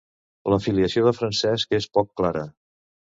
[0.53, 2.43] La filiació de Francesc és poc clara.